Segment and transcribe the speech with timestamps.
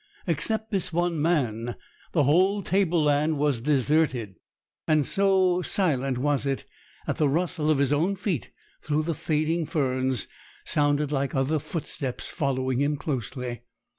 [0.25, 1.75] Except this one man,
[2.11, 4.33] the whole tableland was deserted;
[4.87, 6.65] and so silent was it
[7.05, 8.49] that the rustle of his own feet
[8.81, 10.25] through the fading ferns
[10.65, 13.61] sounded like other footsteps following him closely.